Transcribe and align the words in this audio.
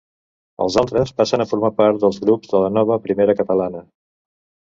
Els 0.63 0.77
altres 0.81 1.11
passen 1.21 1.43
a 1.45 1.47
formar 1.51 1.71
part 1.81 1.99
dels 2.05 2.17
grups 2.25 2.55
de 2.55 2.63
la 2.65 2.73
nova 2.79 2.99
Primera 3.05 3.37
Catalana. 3.45 3.85